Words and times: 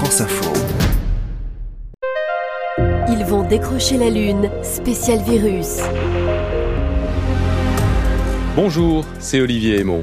France 0.00 0.22
Info. 0.22 0.50
Ils 3.10 3.22
vont 3.22 3.46
décrocher 3.46 3.98
la 3.98 4.08
Lune, 4.08 4.50
spécial 4.62 5.22
virus. 5.22 5.80
Bonjour, 8.56 9.04
c'est 9.18 9.42
Olivier 9.42 9.78
Aymon. 9.80 10.00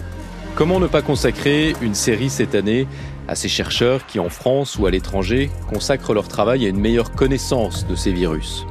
Comment 0.53 0.79
ne 0.79 0.85
pas 0.85 1.01
consacrer 1.01 1.75
une 1.81 1.95
série 1.95 2.29
cette 2.29 2.53
année 2.53 2.85
à 3.27 3.33
ces 3.33 3.49
chercheurs 3.49 4.05
qui, 4.05 4.19
en 4.19 4.29
France 4.29 4.77
ou 4.77 4.85
à 4.85 4.91
l'étranger, 4.91 5.49
consacrent 5.67 6.13
leur 6.13 6.27
travail 6.27 6.67
à 6.67 6.69
une 6.69 6.79
meilleure 6.79 7.11
connaissance 7.13 7.87
de 7.87 7.95
ces 7.95 8.11
virus? 8.11 8.67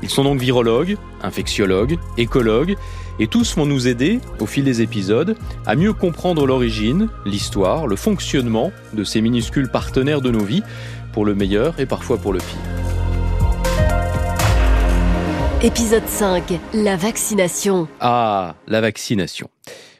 Ils 0.00 0.10
sont 0.10 0.22
donc 0.22 0.38
virologues, 0.38 0.96
infectiologues, 1.24 1.98
écologues, 2.18 2.76
et 3.18 3.26
tous 3.26 3.56
vont 3.56 3.66
nous 3.66 3.88
aider, 3.88 4.20
au 4.40 4.46
fil 4.46 4.64
des 4.64 4.82
épisodes, 4.82 5.36
à 5.66 5.76
mieux 5.76 5.92
comprendre 5.92 6.46
l'origine, 6.46 7.08
l'histoire, 7.24 7.86
le 7.86 7.96
fonctionnement 7.96 8.72
de 8.94 9.04
ces 9.04 9.20
minuscules 9.20 9.68
partenaires 9.68 10.20
de 10.20 10.30
nos 10.30 10.44
vies, 10.44 10.62
pour 11.12 11.24
le 11.24 11.34
meilleur 11.34 11.78
et 11.78 11.86
parfois 11.86 12.18
pour 12.18 12.32
le 12.32 12.38
pire. 12.38 12.46
Épisode 15.62 16.06
5. 16.06 16.58
La 16.74 16.96
vaccination. 16.96 17.86
Ah, 18.00 18.56
la 18.66 18.80
vaccination. 18.80 19.48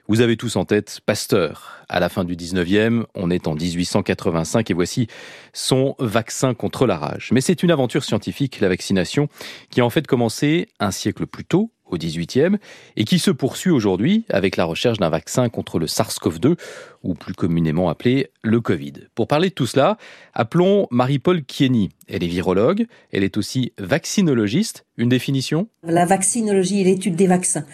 Vous 0.09 0.21
avez 0.21 0.37
tous 0.37 0.57
en 0.57 0.65
tête 0.65 1.01
Pasteur. 1.07 1.85
À 1.89 2.01
la 2.01 2.09
fin 2.09 2.25
du 2.25 2.35
19e, 2.35 3.05
on 3.15 3.31
est 3.31 3.47
en 3.47 3.55
1885 3.55 4.71
et 4.71 4.75
voici 4.75 5.07
son 5.53 5.95
vaccin 6.01 6.55
contre 6.55 6.87
la 6.87 6.99
rage. 6.99 7.29
Mais 7.33 7.41
c'est 7.41 7.63
une 7.63 7.71
aventure 7.71 8.03
scientifique, 8.03 8.59
la 8.61 8.69
vaccination, 8.69 9.29
qui 9.71 9.81
a 9.81 9.85
en 9.85 9.91
fait 9.91 10.07
commencé 10.07 10.69
un 10.81 10.91
siècle 10.91 11.27
plus 11.27 11.45
tôt, 11.45 11.71
au 11.93 11.97
18e, 11.97 12.57
et 12.97 13.05
qui 13.05 13.19
se 13.19 13.31
poursuit 13.31 13.71
aujourd'hui 13.71 14.25
avec 14.29 14.57
la 14.57 14.65
recherche 14.65 14.99
d'un 14.99 15.11
vaccin 15.11 15.49
contre 15.49 15.79
le 15.79 15.87
SARS-CoV-2, 15.87 16.57
ou 17.03 17.15
plus 17.15 17.35
communément 17.35 17.89
appelé 17.89 18.29
le 18.43 18.61
Covid. 18.61 18.93
Pour 19.15 19.29
parler 19.29 19.51
de 19.51 19.55
tout 19.55 19.67
cela, 19.67 19.99
appelons 20.35 20.87
Marie-Paul 20.91 21.45
Kieny. 21.45 21.91
Elle 22.09 22.25
est 22.25 22.29
virologue, 22.29 22.87
elle 23.13 23.25
est 23.25 23.37
aussi 23.37 23.73
vaccinologiste. 23.79 24.85
Une 24.97 25.09
définition? 25.09 25.69
La 25.83 26.05
vaccinologie 26.05 26.81
est 26.83 26.85
l'étude 26.85 27.17
des 27.17 27.27
vaccins. 27.27 27.65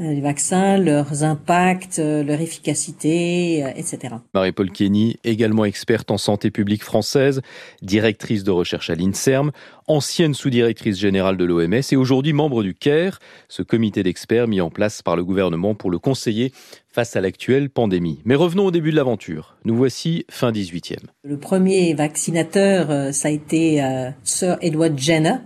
Euh, 0.00 0.14
les 0.14 0.20
vaccins, 0.22 0.78
leurs 0.78 1.24
impacts, 1.24 1.98
euh, 1.98 2.22
leur 2.22 2.40
efficacité, 2.40 3.62
euh, 3.62 3.68
etc. 3.76 4.14
Marie-Paul 4.32 4.70
Kenny, 4.70 5.18
également 5.24 5.66
experte 5.66 6.10
en 6.10 6.16
santé 6.16 6.50
publique 6.50 6.82
française, 6.82 7.42
directrice 7.82 8.42
de 8.42 8.50
recherche 8.50 8.88
à 8.88 8.94
l'INSERM, 8.94 9.50
ancienne 9.88 10.32
sous-directrice 10.32 10.98
générale 10.98 11.36
de 11.36 11.44
l'OMS 11.44 11.82
et 11.92 11.96
aujourd'hui 11.96 12.32
membre 12.32 12.62
du 12.62 12.74
CARE, 12.74 13.18
ce 13.48 13.62
comité 13.62 14.02
d'experts 14.02 14.48
mis 14.48 14.62
en 14.62 14.70
place 14.70 15.02
par 15.02 15.16
le 15.16 15.24
gouvernement 15.24 15.74
pour 15.74 15.90
le 15.90 15.98
conseiller 15.98 16.52
face 16.88 17.14
à 17.14 17.20
l'actuelle 17.20 17.68
pandémie. 17.68 18.20
Mais 18.24 18.36
revenons 18.36 18.66
au 18.66 18.70
début 18.70 18.92
de 18.92 18.96
l'aventure. 18.96 19.56
Nous 19.66 19.76
voici 19.76 20.24
fin 20.30 20.50
18e. 20.50 20.96
Le 21.24 21.36
premier 21.36 21.92
vaccinateur, 21.92 23.12
ça 23.12 23.28
a 23.28 23.30
été 23.30 23.82
Sir 24.24 24.56
Edward 24.62 24.98
Jenner, 24.98 25.36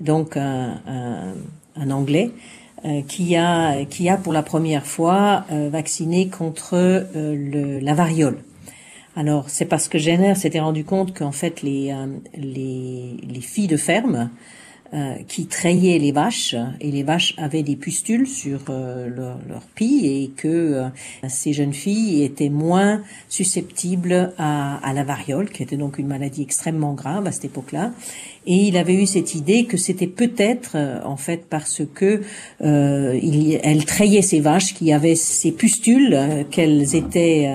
donc 0.00 0.36
un, 0.36 0.80
un, 0.86 1.34
un 1.76 1.90
Anglais, 1.90 2.30
qui 3.06 3.36
a 3.36 3.84
qui 3.84 4.08
a 4.08 4.16
pour 4.16 4.32
la 4.32 4.42
première 4.42 4.86
fois 4.86 5.44
euh, 5.52 5.68
vacciné 5.70 6.28
contre 6.28 6.74
euh, 6.74 7.04
le, 7.14 7.78
la 7.78 7.94
variole. 7.94 8.38
Alors 9.16 9.50
c'est 9.50 9.66
parce 9.66 9.88
que 9.88 9.98
Jenner 9.98 10.34
s'était 10.34 10.60
rendu 10.60 10.84
compte 10.84 11.16
qu'en 11.16 11.32
fait 11.32 11.62
les, 11.62 11.94
les, 12.36 13.16
les 13.22 13.40
filles 13.40 13.66
de 13.66 13.76
ferme 13.76 14.30
euh, 14.92 15.14
qui 15.28 15.46
trayaient 15.46 16.00
les 16.00 16.10
vaches 16.10 16.56
et 16.80 16.90
les 16.90 17.04
vaches 17.04 17.34
avaient 17.38 17.62
des 17.62 17.76
pustules 17.76 18.26
sur 18.26 18.58
euh, 18.70 19.06
leur, 19.08 19.38
leur 19.48 19.62
pie 19.76 20.04
et 20.04 20.32
que 20.36 20.48
euh, 20.48 20.88
ces 21.28 21.52
jeunes 21.52 21.72
filles 21.72 22.24
étaient 22.24 22.48
moins 22.48 23.00
susceptibles 23.28 24.32
à, 24.36 24.78
à, 24.78 24.92
la 24.92 25.04
variole, 25.04 25.48
qui 25.48 25.62
était 25.62 25.76
donc 25.76 25.98
une 25.98 26.08
maladie 26.08 26.42
extrêmement 26.42 26.94
grave 26.94 27.24
à 27.28 27.30
cette 27.30 27.44
époque-là. 27.44 27.92
Et 28.46 28.56
il 28.56 28.76
avait 28.76 28.94
eu 28.94 29.06
cette 29.06 29.36
idée 29.36 29.66
que 29.66 29.76
c'était 29.76 30.08
peut-être 30.08 30.76
en 31.04 31.18
fait 31.18 31.44
parce 31.50 31.82
que 31.94 32.22
il, 32.62 33.60
elle 33.62 33.84
trayait 33.84 34.22
ces 34.22 34.40
vaches 34.40 34.72
qui 34.72 34.94
avaient 34.94 35.14
ces 35.14 35.52
pustules 35.52 36.18
qu'elles 36.50 36.96
étaient 36.96 37.50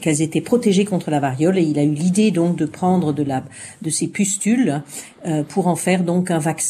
qu'elles 0.00 0.22
étaient 0.22 0.40
protégées 0.40 0.84
contre 0.84 1.10
la 1.10 1.18
variole 1.18 1.58
et 1.58 1.62
il 1.62 1.80
a 1.80 1.82
eu 1.82 1.90
l'idée 1.90 2.30
donc 2.30 2.54
de 2.54 2.64
prendre 2.64 3.12
de 3.12 3.24
la 3.24 3.42
de 3.82 3.90
ces 3.90 4.06
pustules 4.06 4.82
pour 5.48 5.66
en 5.66 5.74
faire 5.74 6.04
donc 6.04 6.30
un 6.30 6.38
vaccin 6.38 6.69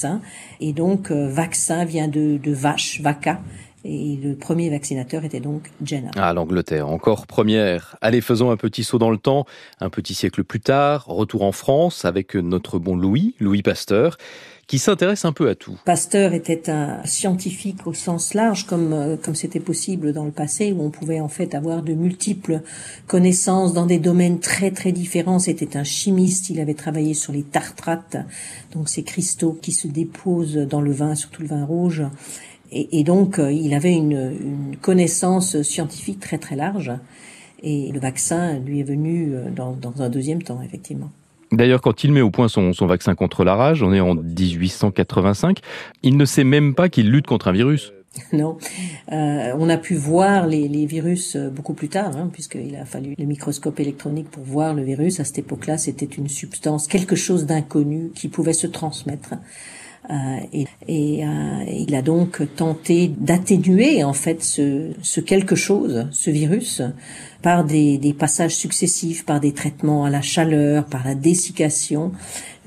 et 0.60 0.72
donc, 0.72 1.10
euh, 1.10 1.28
vaccin 1.28 1.84
vient 1.84 2.08
de, 2.08 2.38
de 2.38 2.52
vache, 2.52 3.00
vaca. 3.00 3.40
Et 3.84 4.18
le 4.22 4.34
premier 4.34 4.68
vaccinateur 4.68 5.24
était 5.24 5.40
donc 5.40 5.70
Jenner. 5.84 6.10
Ah, 6.16 6.32
l'Angleterre, 6.34 6.88
encore 6.88 7.26
première. 7.26 7.96
Allez, 8.00 8.20
faisons 8.20 8.50
un 8.50 8.56
petit 8.56 8.84
saut 8.84 8.98
dans 8.98 9.10
le 9.10 9.16
temps. 9.16 9.46
Un 9.80 9.90
petit 9.90 10.14
siècle 10.14 10.44
plus 10.44 10.60
tard, 10.60 11.06
retour 11.06 11.42
en 11.42 11.52
France 11.52 12.04
avec 12.04 12.34
notre 12.34 12.78
bon 12.78 12.96
Louis, 12.96 13.34
Louis 13.40 13.62
Pasteur 13.62 14.18
qui 14.70 14.78
s'intéresse 14.78 15.24
un 15.24 15.32
peu 15.32 15.48
à 15.48 15.56
tout. 15.56 15.76
Pasteur 15.84 16.32
était 16.32 16.70
un 16.70 17.04
scientifique 17.04 17.88
au 17.88 17.92
sens 17.92 18.34
large, 18.34 18.66
comme 18.66 18.92
euh, 18.92 19.16
comme 19.16 19.34
c'était 19.34 19.58
possible 19.58 20.12
dans 20.12 20.24
le 20.24 20.30
passé, 20.30 20.70
où 20.70 20.80
on 20.80 20.90
pouvait 20.90 21.18
en 21.18 21.26
fait 21.26 21.56
avoir 21.56 21.82
de 21.82 21.92
multiples 21.92 22.60
connaissances 23.08 23.72
dans 23.72 23.84
des 23.84 23.98
domaines 23.98 24.38
très 24.38 24.70
très 24.70 24.92
différents. 24.92 25.40
C'était 25.40 25.76
un 25.76 25.82
chimiste, 25.82 26.50
il 26.50 26.60
avait 26.60 26.74
travaillé 26.74 27.14
sur 27.14 27.32
les 27.32 27.42
tartrates, 27.42 28.16
donc 28.72 28.88
ces 28.88 29.02
cristaux 29.02 29.58
qui 29.60 29.72
se 29.72 29.88
déposent 29.88 30.54
dans 30.54 30.80
le 30.80 30.92
vin, 30.92 31.16
surtout 31.16 31.42
le 31.42 31.48
vin 31.48 31.64
rouge. 31.64 32.04
Et, 32.72 33.00
et 33.00 33.04
donc, 33.04 33.38
euh, 33.38 33.52
il 33.52 33.74
avait 33.74 33.92
une, 33.92 34.32
une 34.40 34.76
connaissance 34.76 35.60
scientifique 35.62 36.20
très 36.20 36.38
très 36.38 36.56
large. 36.56 36.92
Et 37.62 37.90
le 37.92 38.00
vaccin 38.00 38.58
lui 38.58 38.80
est 38.80 38.84
venu 38.84 39.34
euh, 39.34 39.50
dans, 39.50 39.72
dans 39.72 40.02
un 40.02 40.08
deuxième 40.08 40.42
temps, 40.42 40.60
effectivement. 40.62 41.10
D'ailleurs, 41.52 41.80
quand 41.80 42.04
il 42.04 42.12
met 42.12 42.20
au 42.20 42.30
point 42.30 42.48
son, 42.48 42.72
son, 42.72 42.86
vaccin 42.86 43.14
contre 43.14 43.42
la 43.44 43.56
rage, 43.56 43.82
on 43.82 43.92
est 43.92 44.00
en 44.00 44.14
1885, 44.14 45.58
il 46.04 46.16
ne 46.16 46.24
sait 46.24 46.44
même 46.44 46.74
pas 46.74 46.88
qu'il 46.88 47.10
lutte 47.10 47.26
contre 47.26 47.48
un 47.48 47.52
virus. 47.52 47.92
Non, 48.32 48.58
euh, 49.12 49.54
on 49.56 49.68
a 49.68 49.76
pu 49.76 49.94
voir 49.94 50.48
les, 50.48 50.66
les 50.66 50.84
virus 50.84 51.36
beaucoup 51.36 51.74
plus 51.74 51.88
tard, 51.88 52.16
hein, 52.16 52.28
puisqu'il 52.32 52.74
a 52.74 52.84
fallu 52.84 53.14
le 53.16 53.24
microscope 53.24 53.78
électronique 53.78 54.28
pour 54.28 54.42
voir 54.42 54.74
le 54.74 54.82
virus. 54.82 55.20
À 55.20 55.24
cette 55.24 55.38
époque-là, 55.38 55.78
c'était 55.78 56.06
une 56.06 56.28
substance, 56.28 56.88
quelque 56.88 57.14
chose 57.14 57.46
d'inconnu 57.46 58.10
qui 58.16 58.26
pouvait 58.26 58.52
se 58.52 58.66
transmettre. 58.66 59.34
Euh, 60.10 60.38
et, 60.52 60.66
et 60.88 61.24
euh, 61.24 61.64
il 61.68 61.94
a 61.94 62.02
donc 62.02 62.42
tenté 62.56 63.08
d'atténuer 63.16 64.02
en 64.02 64.12
fait 64.12 64.42
ce, 64.42 64.90
ce, 65.02 65.20
quelque 65.20 65.54
chose, 65.54 66.08
ce 66.10 66.30
virus, 66.30 66.82
par 67.42 67.64
des, 67.64 67.98
des, 67.98 68.12
passages 68.12 68.54
successifs, 68.54 69.24
par 69.24 69.40
des 69.40 69.52
traitements 69.52 70.04
à 70.04 70.10
la 70.10 70.20
chaleur, 70.20 70.84
par 70.84 71.04
la 71.04 71.14
dessiccation, 71.14 72.12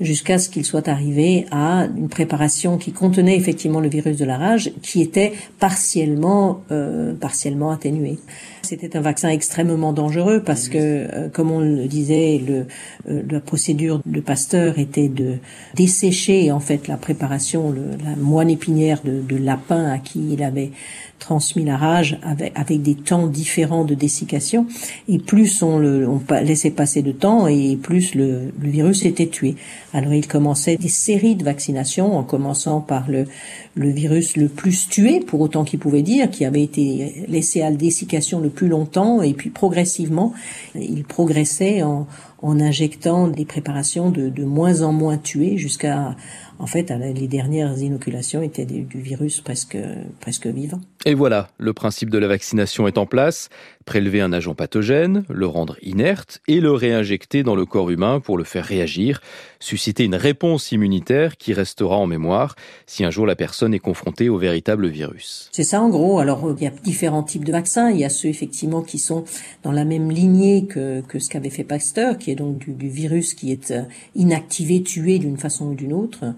jusqu'à 0.00 0.38
ce 0.38 0.48
qu'il 0.48 0.64
soit 0.64 0.88
arrivé 0.88 1.46
à 1.50 1.86
une 1.96 2.08
préparation 2.08 2.78
qui 2.78 2.92
contenait 2.92 3.36
effectivement 3.36 3.80
le 3.80 3.88
virus 3.88 4.16
de 4.16 4.24
la 4.24 4.36
rage, 4.36 4.72
qui 4.82 5.00
était 5.00 5.32
partiellement, 5.60 6.62
euh, 6.72 7.14
partiellement 7.14 7.70
atténué. 7.70 8.18
C'était 8.62 8.96
un 8.96 9.00
vaccin 9.00 9.28
extrêmement 9.28 9.92
dangereux 9.92 10.42
parce 10.44 10.68
que, 10.68 10.78
euh, 10.78 11.28
comme 11.28 11.50
on 11.50 11.60
le 11.60 11.86
disait, 11.86 12.40
le, 12.44 12.66
euh, 13.08 13.22
la 13.30 13.40
procédure 13.40 14.00
de 14.04 14.20
Pasteur 14.20 14.78
était 14.78 15.08
de 15.08 15.36
dessécher 15.74 16.50
en 16.50 16.60
fait 16.60 16.88
la 16.88 16.96
préparation, 16.96 17.70
le, 17.70 17.90
la 18.04 18.16
moine 18.16 18.50
épinière 18.50 19.02
de, 19.04 19.20
de 19.20 19.36
lapin 19.36 19.84
à 19.84 19.98
qui 19.98 20.32
il 20.32 20.42
avait 20.42 20.72
transmis 21.18 21.64
la 21.64 21.76
rage 21.76 22.18
avec, 22.22 22.82
des 22.82 22.94
temps 22.94 23.26
différents 23.26 23.84
de 23.84 23.94
dessiccation. 23.94 24.66
Et 25.08 25.18
plus 25.18 25.62
on, 25.62 25.78
le, 25.78 26.08
on 26.08 26.20
laissait 26.42 26.70
passer 26.70 27.02
de 27.02 27.12
temps 27.12 27.46
et 27.46 27.76
plus 27.76 28.14
le, 28.14 28.52
le 28.60 28.68
virus 28.68 29.04
était 29.04 29.28
tué. 29.28 29.56
Alors 29.92 30.12
il 30.12 30.26
commençait 30.26 30.76
des 30.76 30.88
séries 30.88 31.36
de 31.36 31.44
vaccinations, 31.44 32.16
en 32.18 32.22
commençant 32.22 32.80
par 32.80 33.08
le, 33.08 33.26
le 33.74 33.90
virus 33.90 34.36
le 34.36 34.48
plus 34.48 34.88
tué, 34.88 35.20
pour 35.20 35.40
autant 35.40 35.64
qu'il 35.64 35.78
pouvait 35.78 36.02
dire, 36.02 36.30
qui 36.30 36.44
avait 36.44 36.62
été 36.62 37.24
laissé 37.28 37.62
à 37.62 37.70
la 37.70 37.76
dessiccation 37.76 38.40
le 38.40 38.50
plus 38.50 38.68
longtemps, 38.68 39.22
et 39.22 39.32
puis 39.32 39.50
progressivement, 39.50 40.32
il 40.74 41.04
progressait 41.04 41.82
en, 41.82 42.06
en 42.44 42.60
injectant 42.60 43.26
des 43.26 43.46
préparations 43.46 44.10
de, 44.10 44.28
de 44.28 44.44
moins 44.44 44.82
en 44.82 44.92
moins 44.92 45.16
tuées 45.16 45.56
jusqu'à 45.56 46.14
en 46.58 46.66
fait, 46.66 46.90
les 46.90 47.26
dernières 47.26 47.76
inoculations 47.78 48.40
étaient 48.40 48.64
du 48.64 49.00
virus 49.00 49.40
presque, 49.40 49.76
presque 50.20 50.46
vivant. 50.46 50.80
Et 51.04 51.14
voilà, 51.14 51.48
le 51.58 51.72
principe 51.72 52.10
de 52.10 52.18
la 52.18 52.28
vaccination 52.28 52.86
est 52.86 52.96
en 52.96 53.06
place. 53.06 53.48
Prélever 53.84 54.20
un 54.20 54.32
agent 54.32 54.54
pathogène, 54.54 55.24
le 55.28 55.46
rendre 55.46 55.76
inerte 55.82 56.40
et 56.48 56.60
le 56.60 56.72
réinjecter 56.72 57.42
dans 57.42 57.54
le 57.54 57.66
corps 57.66 57.90
humain 57.90 58.20
pour 58.20 58.38
le 58.38 58.44
faire 58.44 58.64
réagir, 58.64 59.20
susciter 59.60 60.04
une 60.04 60.14
réponse 60.14 60.72
immunitaire 60.72 61.36
qui 61.36 61.52
restera 61.52 61.96
en 61.96 62.06
mémoire 62.06 62.56
si 62.86 63.04
un 63.04 63.10
jour 63.10 63.26
la 63.26 63.36
personne 63.36 63.74
est 63.74 63.78
confrontée 63.78 64.28
au 64.28 64.38
véritable 64.38 64.88
virus. 64.88 65.48
C'est 65.52 65.64
ça 65.64 65.82
en 65.82 65.88
gros. 65.88 66.18
Alors 66.18 66.54
il 66.56 66.62
y 66.62 66.66
a 66.66 66.70
différents 66.70 67.22
types 67.22 67.44
de 67.44 67.52
vaccins. 67.52 67.90
Il 67.90 67.98
y 67.98 68.04
a 68.04 68.08
ceux 68.08 68.28
effectivement 68.28 68.82
qui 68.82 68.98
sont 68.98 69.24
dans 69.62 69.72
la 69.72 69.84
même 69.84 70.10
lignée 70.10 70.66
que, 70.66 71.00
que 71.02 71.18
ce 71.18 71.28
qu'avait 71.28 71.50
fait 71.50 71.64
Pasteur, 71.64 72.18
qui 72.18 72.30
est 72.30 72.34
donc 72.34 72.58
du, 72.58 72.88
virus 72.88 73.34
qui 73.34 73.50
est 73.50 73.70
euh, 73.70 73.82
inactivé, 74.14 74.82
tué 74.82 75.18
d'une 75.18 75.36
façon 75.36 75.66
ou 75.66 75.74
d'une 75.74 75.92
autre. 75.92 76.34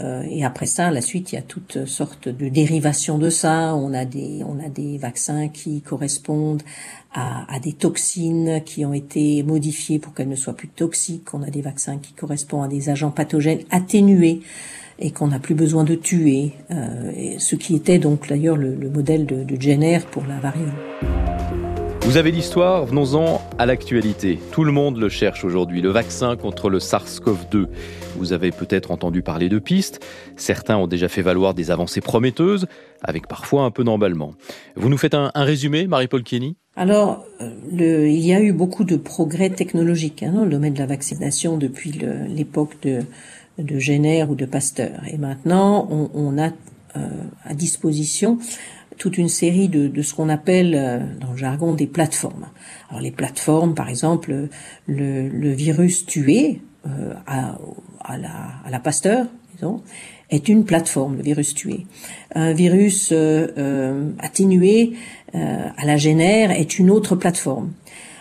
Euh, 0.00 0.22
et 0.22 0.44
après 0.44 0.66
ça, 0.66 0.90
la 0.90 1.02
suite, 1.02 1.32
il 1.32 1.34
y 1.34 1.38
a 1.38 1.42
toutes 1.42 1.84
sortes 1.86 2.28
de 2.28 2.48
dérivations 2.48 3.18
de 3.18 3.30
ça. 3.30 3.74
On 3.74 3.92
a 3.92 4.04
des, 4.04 4.42
on 4.46 4.58
a 4.58 4.68
des 4.68 4.98
vaccins 4.98 5.48
qui 5.48 5.82
correspondent 5.82 6.62
à, 7.14 7.58
des 7.60 7.74
toxines 7.74 8.62
qui 8.64 8.86
ont 8.86 8.94
été 8.94 9.42
modifiées 9.42 9.98
pour 9.98 10.14
qu'elles 10.14 10.28
ne 10.28 10.36
soient 10.36 10.54
plus 10.54 10.68
toxiques. 10.68 11.34
On 11.34 11.42
a 11.42 11.50
des 11.50 11.60
vaccins 11.60 11.98
qui 11.98 12.14
correspondent 12.14 12.64
à 12.64 12.68
des 12.68 12.88
agents 12.88 13.10
pathogènes 13.10 13.60
atténués 13.70 14.40
et 14.98 15.10
qu'on 15.10 15.28
n'a 15.28 15.38
plus 15.38 15.54
besoin 15.54 15.84
de 15.84 15.94
tuer, 15.94 16.52
euh, 16.70 17.34
ce 17.38 17.56
qui 17.56 17.74
était 17.74 17.98
donc 17.98 18.28
d'ailleurs 18.28 18.56
le, 18.56 18.88
modèle 18.88 19.26
de, 19.26 19.44
de 19.44 19.60
Jenner 19.60 20.00
pour 20.10 20.24
la 20.26 20.38
variole. 20.38 20.72
Vous 22.04 22.16
avez 22.16 22.32
l'histoire, 22.32 22.84
venons-en 22.84 23.40
à 23.58 23.64
l'actualité. 23.64 24.38
Tout 24.50 24.64
le 24.64 24.72
monde 24.72 24.98
le 24.98 25.08
cherche 25.08 25.44
aujourd'hui, 25.44 25.80
le 25.80 25.90
vaccin 25.90 26.36
contre 26.36 26.68
le 26.68 26.78
SARS-CoV-2. 26.78 27.66
Vous 28.16 28.32
avez 28.32 28.50
peut-être 28.50 28.90
entendu 28.90 29.22
parler 29.22 29.48
de 29.48 29.58
pistes, 29.58 30.04
certains 30.36 30.76
ont 30.76 30.88
déjà 30.88 31.08
fait 31.08 31.22
valoir 31.22 31.54
des 31.54 31.70
avancées 31.70 32.00
prometteuses, 32.00 32.66
avec 33.02 33.28
parfois 33.28 33.62
un 33.62 33.70
peu 33.70 33.84
d'emballement. 33.84 34.34
Vous 34.76 34.88
nous 34.88 34.98
faites 34.98 35.14
un, 35.14 35.30
résumé, 35.34 35.86
Marie-Paul 35.86 36.24
Kenny 36.24 36.56
alors, 36.76 37.24
euh, 37.40 37.50
le, 37.70 38.08
il 38.08 38.24
y 38.24 38.32
a 38.32 38.40
eu 38.40 38.52
beaucoup 38.52 38.84
de 38.84 38.96
progrès 38.96 39.50
technologiques 39.50 40.22
hein, 40.22 40.32
dans 40.32 40.44
le 40.44 40.50
domaine 40.50 40.74
de 40.74 40.78
la 40.78 40.86
vaccination 40.86 41.58
depuis 41.58 41.92
l'époque 42.28 42.76
de, 42.82 43.00
de 43.58 43.78
Jenner 43.78 44.24
ou 44.24 44.34
de 44.34 44.46
Pasteur. 44.46 45.02
Et 45.10 45.18
maintenant, 45.18 45.86
on, 45.90 46.10
on 46.14 46.38
a 46.38 46.50
euh, 46.96 47.08
à 47.44 47.54
disposition 47.54 48.38
toute 48.98 49.18
une 49.18 49.28
série 49.28 49.68
de, 49.68 49.88
de 49.88 50.02
ce 50.02 50.14
qu'on 50.14 50.28
appelle 50.28 50.74
euh, 50.74 50.98
dans 51.20 51.32
le 51.32 51.36
jargon 51.36 51.74
des 51.74 51.86
plateformes. 51.86 52.48
Alors 52.88 53.00
les 53.00 53.10
plateformes, 53.10 53.74
par 53.74 53.88
exemple, 53.88 54.48
le, 54.86 55.28
le 55.28 55.52
virus 55.52 56.06
tué 56.06 56.60
euh, 56.86 57.14
à, 57.26 57.58
à, 58.00 58.18
la, 58.18 58.30
à 58.64 58.70
la 58.70 58.80
Pasteur, 58.80 59.26
disons, 59.54 59.82
est 60.32 60.48
une 60.48 60.64
plateforme, 60.64 61.18
le 61.18 61.22
virus 61.22 61.54
tué. 61.54 61.86
Un 62.34 62.52
virus 62.52 63.10
euh, 63.12 63.46
euh 63.56 64.10
atténué 64.18 64.94
à 65.34 65.86
la 65.86 65.96
génère 65.96 66.50
est 66.50 66.78
une 66.78 66.90
autre 66.90 67.16
plateforme. 67.16 67.72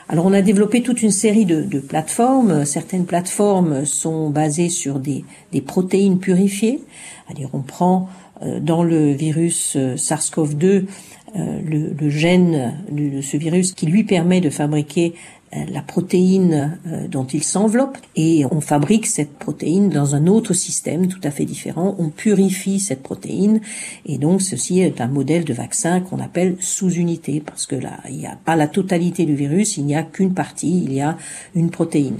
Alors 0.07 0.25
on 0.25 0.33
a 0.33 0.41
développé 0.41 0.81
toute 0.81 1.01
une 1.01 1.11
série 1.11 1.45
de, 1.45 1.61
de 1.61 1.79
plateformes. 1.79 2.65
Certaines 2.65 3.05
plateformes 3.05 3.85
sont 3.85 4.29
basées 4.29 4.69
sur 4.69 4.99
des, 4.99 5.25
des 5.51 5.61
protéines 5.61 6.19
purifiées. 6.19 6.81
C'est-à-dire 7.25 7.49
on 7.53 7.61
prend 7.61 8.09
euh, 8.43 8.59
dans 8.59 8.83
le 8.83 9.11
virus 9.11 9.75
euh, 9.77 9.95
SARS-CoV-2 9.95 10.65
euh, 10.65 11.59
le, 11.63 11.93
le, 11.97 12.09
gène 12.09 12.73
de 12.91 13.21
ce 13.21 13.37
virus 13.37 13.73
qui 13.73 13.85
lui 13.85 14.03
permet 14.03 14.41
de 14.41 14.49
fabriquer 14.49 15.13
la 15.53 15.81
protéine 15.81 16.79
dont 17.09 17.25
il 17.25 17.43
s'enveloppe 17.43 17.97
et 18.15 18.45
on 18.51 18.61
fabrique 18.61 19.05
cette 19.05 19.33
protéine 19.33 19.89
dans 19.89 20.15
un 20.15 20.27
autre 20.27 20.53
système 20.53 21.07
tout 21.07 21.19
à 21.23 21.31
fait 21.31 21.45
différent. 21.45 21.95
On 21.99 22.09
purifie 22.09 22.79
cette 22.79 23.03
protéine 23.03 23.59
et 24.05 24.17
donc 24.17 24.41
ceci 24.41 24.79
est 24.79 25.01
un 25.01 25.07
modèle 25.07 25.43
de 25.43 25.53
vaccin 25.53 25.99
qu'on 25.99 26.19
appelle 26.19 26.55
sous-unité 26.59 27.41
parce 27.45 27.65
que 27.65 27.75
là, 27.75 27.99
il 28.09 28.17
n'y 28.17 28.27
a 28.27 28.37
pas 28.45 28.55
la 28.55 28.67
totalité 28.67 29.25
du 29.25 29.35
virus, 29.35 29.77
il 29.77 29.85
n'y 29.85 29.95
a 29.95 30.03
qu'une 30.03 30.33
partie, 30.33 30.83
il 30.83 30.93
y 30.93 31.01
a 31.01 31.17
une 31.53 31.69
protéine. 31.69 32.17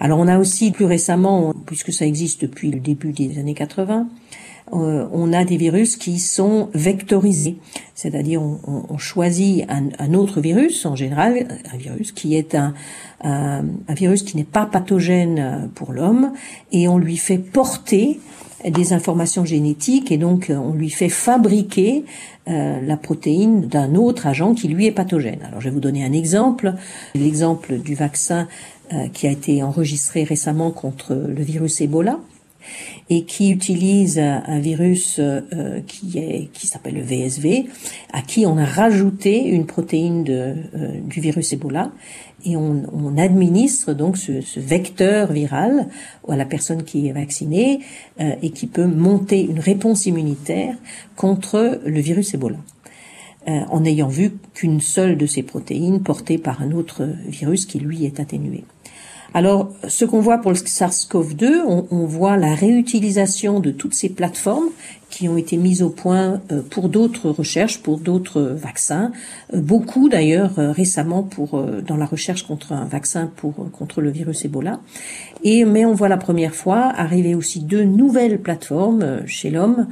Alors 0.00 0.18
on 0.20 0.28
a 0.28 0.38
aussi 0.38 0.70
plus 0.70 0.84
récemment, 0.84 1.52
puisque 1.66 1.92
ça 1.92 2.06
existe 2.06 2.42
depuis 2.42 2.70
le 2.70 2.78
début 2.78 3.12
des 3.12 3.38
années 3.38 3.54
80, 3.54 4.08
euh, 4.72 5.08
on 5.12 5.32
a 5.32 5.44
des 5.44 5.56
virus 5.56 5.96
qui 5.96 6.18
sont 6.18 6.68
vectorisés, 6.74 7.56
c'est-à-dire 7.94 8.42
on, 8.42 8.98
choisit 8.98 9.64
un, 9.68 10.14
autre 10.14 10.40
virus, 10.40 10.86
en 10.86 10.96
général 10.96 11.60
un 11.72 11.76
virus 11.76 12.12
qui 12.12 12.36
est 12.36 12.54
un, 12.54 12.74
un, 13.22 13.62
virus 13.88 14.22
qui 14.22 14.36
n'est 14.36 14.44
pas 14.44 14.66
pathogène 14.66 15.70
pour 15.74 15.92
l'homme, 15.92 16.32
et 16.72 16.88
on 16.88 16.98
lui 16.98 17.16
fait 17.16 17.38
porter 17.38 18.18
des 18.64 18.92
informations 18.92 19.44
génétiques 19.44 20.10
et 20.10 20.18
donc 20.18 20.50
on 20.50 20.72
lui 20.72 20.90
fait 20.90 21.08
fabriquer 21.08 22.04
euh, 22.48 22.80
la 22.80 22.96
protéine 22.96 23.68
d'un 23.68 23.94
autre 23.94 24.26
agent 24.26 24.54
qui 24.54 24.68
lui 24.68 24.86
est 24.86 24.92
pathogène. 24.92 25.40
Alors 25.46 25.60
je 25.60 25.68
vais 25.68 25.74
vous 25.74 25.80
donner 25.80 26.04
un 26.04 26.12
exemple, 26.12 26.74
l'exemple 27.14 27.78
du 27.78 27.94
vaccin 27.94 28.48
euh, 28.92 29.08
qui 29.12 29.26
a 29.26 29.30
été 29.30 29.62
enregistré 29.62 30.24
récemment 30.24 30.70
contre 30.70 31.14
le 31.14 31.42
virus 31.42 31.80
Ebola 31.80 32.18
et 33.10 33.24
qui 33.24 33.50
utilise 33.50 34.18
un 34.18 34.58
virus 34.58 35.16
euh, 35.18 35.80
qui 35.86 36.18
est 36.18 36.50
qui 36.52 36.66
s'appelle 36.66 36.94
le 36.94 37.02
VSV, 37.02 37.66
à 38.12 38.22
qui 38.22 38.44
on 38.46 38.58
a 38.58 38.64
rajouté 38.64 39.44
une 39.46 39.66
protéine 39.66 40.24
de, 40.24 40.54
euh, 40.74 41.00
du 41.02 41.20
virus 41.20 41.52
Ebola 41.52 41.90
et 42.44 42.56
on, 42.56 42.82
on 42.92 43.16
administre 43.18 43.94
donc 43.94 44.16
ce, 44.16 44.40
ce, 44.42 44.60
vecteur 44.60 45.32
viral 45.32 45.88
à 46.28 46.36
la 46.36 46.44
personne 46.44 46.84
qui 46.84 47.08
est 47.08 47.12
vaccinée 47.12 47.80
euh, 48.20 48.34
et 48.42 48.50
qui 48.50 48.66
peut 48.66 48.86
monter 48.86 49.40
une 49.40 49.60
réponse 49.60 50.06
immunitaire 50.06 50.76
contre 51.16 51.80
le 51.84 52.00
virus 52.00 52.34
Ebola 52.34 52.58
en 53.46 53.82
ayant 53.86 54.08
vu 54.08 54.32
qu'une 54.52 54.78
seule 54.78 55.16
de 55.16 55.24
ces 55.24 55.42
protéines 55.42 56.02
portée 56.02 56.36
par 56.36 56.60
un 56.60 56.72
autre 56.72 57.08
virus 57.26 57.64
qui 57.64 57.78
lui 57.78 58.04
est 58.04 58.20
atténué. 58.20 58.64
Alors, 59.34 59.70
ce 59.86 60.06
qu'on 60.06 60.20
voit 60.20 60.38
pour 60.38 60.52
le 60.52 60.56
SARS-CoV-2, 60.56 61.86
on, 61.90 62.06
voit 62.06 62.38
la 62.38 62.54
réutilisation 62.54 63.60
de 63.60 63.70
toutes 63.70 63.92
ces 63.92 64.08
plateformes 64.08 64.70
qui 65.10 65.28
ont 65.28 65.36
été 65.36 65.58
mises 65.58 65.82
au 65.82 65.90
point 65.90 66.40
euh, 66.50 66.62
pour 66.68 66.88
d'autres 66.88 67.28
recherches, 67.28 67.82
pour 67.82 67.98
d'autres 67.98 68.40
vaccins, 68.40 69.12
euh, 69.52 69.60
beaucoup 69.60 70.08
d'ailleurs 70.08 70.58
euh, 70.58 70.72
récemment 70.72 71.22
pour 71.22 71.62
dans 71.86 71.96
la 71.96 72.06
recherche 72.06 72.46
contre 72.46 72.72
un 72.72 72.84
vaccin 72.86 73.30
pour 73.36 73.70
contre 73.70 74.00
le 74.00 74.10
virus 74.10 74.44
Ebola. 74.46 74.80
Et 75.44 75.64
mais 75.64 75.84
on 75.84 75.92
voit 75.92 76.08
la 76.08 76.16
première 76.16 76.54
fois 76.54 76.92
arriver 76.96 77.34
aussi 77.34 77.60
deux 77.60 77.84
nouvelles 77.84 78.40
plateformes 78.40 79.26
chez 79.26 79.50
l'homme, 79.50 79.86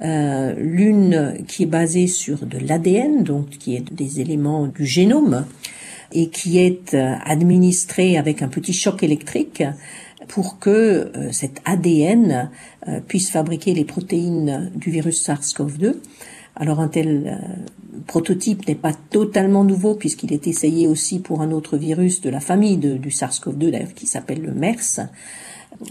l'une 0.00 1.44
qui 1.48 1.64
est 1.64 1.66
basée 1.66 2.06
sur 2.06 2.44
de 2.44 2.58
l'ADN, 2.58 3.22
donc 3.22 3.48
qui 3.50 3.74
est 3.74 3.92
des 3.92 4.20
éléments 4.20 4.66
du 4.66 4.84
génome 4.84 5.44
et 6.12 6.28
qui 6.28 6.58
est 6.58 6.94
euh, 6.94 7.14
administré 7.24 8.16
avec 8.16 8.42
un 8.42 8.48
petit 8.48 8.72
choc 8.72 9.02
électrique 9.02 9.62
pour 10.28 10.58
que 10.58 10.70
euh, 10.70 11.32
cet 11.32 11.60
ADN 11.64 12.50
euh, 12.88 13.00
puisse 13.00 13.30
fabriquer 13.30 13.74
les 13.74 13.84
protéines 13.84 14.70
du 14.74 14.90
virus 14.90 15.26
SARS-CoV-2. 15.26 15.96
Alors 16.54 16.80
un 16.80 16.88
tel 16.88 17.40
prototype 18.06 18.68
n'est 18.68 18.74
pas 18.74 18.92
totalement 18.92 19.64
nouveau 19.64 19.94
puisqu'il 19.94 20.34
est 20.34 20.46
essayé 20.46 20.86
aussi 20.86 21.18
pour 21.18 21.40
un 21.40 21.50
autre 21.50 21.78
virus 21.78 22.20
de 22.20 22.28
la 22.28 22.40
famille 22.40 22.76
du 22.76 23.08
SARS-CoV-2 23.08 23.70
d'ailleurs 23.70 23.94
qui 23.94 24.06
s'appelle 24.06 24.42
le 24.42 24.52
MERS, 24.52 25.00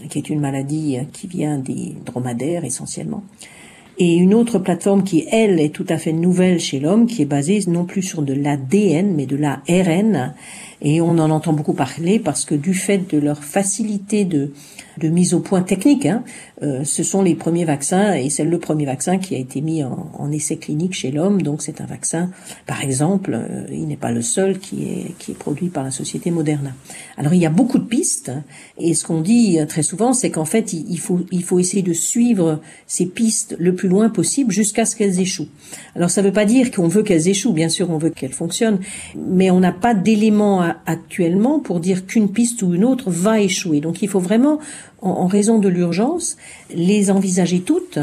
qui 0.08 0.18
est 0.18 0.30
une 0.30 0.38
maladie 0.38 0.98
qui 1.12 1.26
vient 1.26 1.58
des 1.58 1.96
dromadaires 2.06 2.64
essentiellement 2.64 3.24
et 3.98 4.14
une 4.14 4.34
autre 4.34 4.58
plateforme 4.58 5.04
qui, 5.04 5.26
elle, 5.30 5.60
est 5.60 5.74
tout 5.74 5.86
à 5.88 5.98
fait 5.98 6.12
nouvelle 6.12 6.58
chez 6.58 6.80
l'homme, 6.80 7.06
qui 7.06 7.22
est 7.22 7.26
basée 7.26 7.60
non 7.68 7.84
plus 7.84 8.02
sur 8.02 8.22
de 8.22 8.32
l'ADN, 8.32 9.14
mais 9.14 9.26
de 9.26 9.36
l'ARN. 9.36 10.34
Et 10.80 11.00
on 11.00 11.18
en 11.18 11.30
entend 11.30 11.52
beaucoup 11.52 11.74
parler 11.74 12.18
parce 12.18 12.44
que 12.44 12.54
du 12.54 12.74
fait 12.74 12.98
de 13.12 13.18
leur 13.18 13.44
facilité 13.44 14.24
de, 14.24 14.52
de 14.98 15.08
mise 15.08 15.34
au 15.34 15.40
point 15.40 15.62
technique. 15.62 16.06
Hein. 16.06 16.24
Euh, 16.62 16.84
ce 16.84 17.02
sont 17.02 17.22
les 17.22 17.34
premiers 17.34 17.64
vaccins 17.64 18.14
et 18.14 18.30
c'est 18.30 18.44
le 18.44 18.58
premier 18.58 18.86
vaccin 18.86 19.18
qui 19.18 19.34
a 19.34 19.38
été 19.38 19.60
mis 19.60 19.82
en, 19.82 20.10
en 20.18 20.30
essai 20.30 20.56
clinique 20.56 20.94
chez 20.94 21.10
l'homme. 21.10 21.42
Donc 21.42 21.62
c'est 21.62 21.80
un 21.80 21.86
vaccin, 21.86 22.30
par 22.66 22.82
exemple, 22.82 23.34
euh, 23.34 23.66
il 23.70 23.86
n'est 23.86 23.96
pas 23.96 24.12
le 24.12 24.22
seul 24.22 24.58
qui 24.58 24.84
est 24.84 25.14
qui 25.18 25.32
est 25.32 25.34
produit 25.34 25.68
par 25.68 25.84
la 25.84 25.90
société 25.90 26.30
Moderna. 26.30 26.72
Alors 27.16 27.34
il 27.34 27.40
y 27.40 27.46
a 27.46 27.50
beaucoup 27.50 27.78
de 27.78 27.84
pistes 27.84 28.32
et 28.78 28.94
ce 28.94 29.04
qu'on 29.04 29.20
dit 29.20 29.58
euh, 29.58 29.66
très 29.66 29.82
souvent, 29.82 30.12
c'est 30.12 30.30
qu'en 30.30 30.44
fait 30.44 30.72
il, 30.72 30.98
faut 30.98 31.20
il 31.30 31.42
faut 31.42 31.58
essayer 31.58 31.82
de 31.82 31.92
suivre 31.92 32.60
ces 32.86 33.06
pistes 33.06 33.56
le 33.58 33.74
plus 33.74 33.88
loin 33.88 34.08
possible 34.08 34.52
jusqu'à 34.52 34.84
ce 34.84 34.96
qu'elles 34.96 35.20
échouent. 35.20 35.48
Alors 35.96 36.10
ça 36.10 36.22
ne 36.22 36.26
veut 36.28 36.32
pas 36.32 36.44
dire 36.44 36.70
qu'on 36.70 36.88
veut 36.88 37.02
qu'elles 37.02 37.28
échouent. 37.28 37.52
Bien 37.52 37.68
sûr, 37.68 37.90
on 37.90 37.98
veut 37.98 38.10
qu'elles 38.10 38.32
fonctionnent, 38.32 38.80
mais 39.16 39.50
on 39.50 39.60
n'a 39.60 39.72
pas 39.72 39.94
d'éléments 39.94 40.62
actuellement 40.86 41.60
pour 41.60 41.80
dire 41.80 42.06
qu'une 42.06 42.30
piste 42.30 42.62
ou 42.62 42.74
une 42.74 42.84
autre 42.84 43.10
va 43.10 43.40
échouer. 43.40 43.80
Donc 43.80 44.02
il 44.02 44.08
faut 44.08 44.20
vraiment 44.20 44.58
en, 45.00 45.26
raison 45.26 45.58
de 45.58 45.68
l'urgence, 45.68 46.36
les 46.74 47.10
envisager 47.10 47.60
toutes 47.60 47.98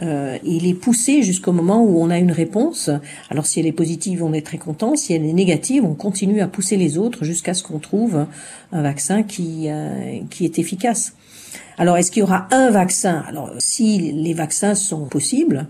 euh, 0.00 0.38
et 0.44 0.58
les 0.58 0.74
pousser 0.74 1.22
jusqu'au 1.22 1.52
moment 1.52 1.84
où 1.84 2.00
on 2.00 2.10
a 2.10 2.18
une 2.18 2.32
réponse. 2.32 2.90
Alors 3.30 3.46
si 3.46 3.60
elle 3.60 3.66
est 3.66 3.72
positive, 3.72 4.24
on 4.24 4.32
est 4.32 4.44
très 4.44 4.58
content. 4.58 4.96
Si 4.96 5.12
elle 5.12 5.24
est 5.24 5.32
négative, 5.32 5.84
on 5.84 5.94
continue 5.94 6.40
à 6.40 6.48
pousser 6.48 6.76
les 6.76 6.98
autres 6.98 7.24
jusqu'à 7.24 7.54
ce 7.54 7.62
qu'on 7.62 7.78
trouve 7.78 8.26
un 8.72 8.82
vaccin 8.82 9.22
qui, 9.22 9.68
euh, 9.68 10.20
qui 10.30 10.44
est 10.44 10.58
efficace. 10.58 11.14
Alors 11.78 11.96
est-ce 11.96 12.10
qu'il 12.10 12.20
y 12.20 12.22
aura 12.22 12.48
un 12.50 12.70
vaccin? 12.70 13.22
Alors 13.28 13.50
si 13.58 14.12
les 14.12 14.34
vaccins 14.34 14.74
sont 14.74 15.06
possibles, 15.06 15.66